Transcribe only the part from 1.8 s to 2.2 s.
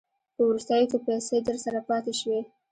پاته